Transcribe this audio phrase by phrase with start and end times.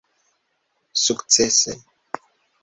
[1.03, 1.71] sukcese